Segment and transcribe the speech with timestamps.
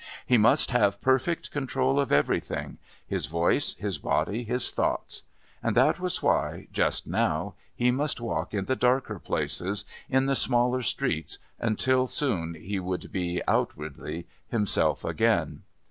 [0.25, 5.21] He must have perfect control of everything his voice, his body, his thoughts.
[5.61, 10.35] And that was why, just now, he must walk in the darker places, in the
[10.35, 15.61] smaller streets, until soon he would be, outwardly, himself again.